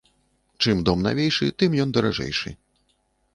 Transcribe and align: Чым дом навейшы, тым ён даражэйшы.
Чым 0.63 0.79
дом 0.87 1.03
навейшы, 1.07 1.51
тым 1.61 1.77
ён 1.85 1.93
даражэйшы. 1.99 2.55